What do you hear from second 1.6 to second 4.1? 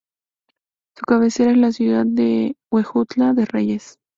ciudad de Huejutla de Reyes.